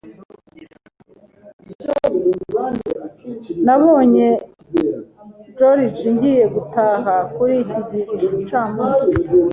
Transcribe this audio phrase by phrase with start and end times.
[3.65, 4.27] Nabonye
[5.57, 7.79] George ngiye gutaha kuri iki
[8.35, 9.09] gicamunsi.